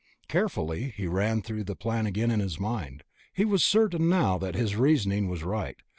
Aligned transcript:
Carefully, 0.27 0.91
he 0.97 1.05
ran 1.05 1.43
through 1.43 1.63
the 1.65 1.75
plan 1.75 2.07
again 2.07 2.31
in 2.31 2.39
his 2.39 2.59
mind. 2.59 3.03
He 3.31 3.45
was 3.45 3.63
certain 3.63 4.09
now 4.09 4.39
that 4.39 4.55
his 4.55 4.75
reasoning 4.75 5.27
was 5.29 5.43
right. 5.43 5.77